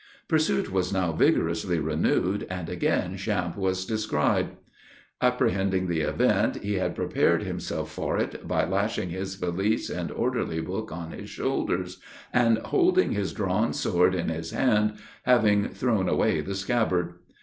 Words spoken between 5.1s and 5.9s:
Apprehending